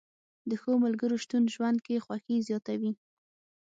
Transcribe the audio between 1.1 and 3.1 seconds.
شتون ژوند کې خوښي زیاتوي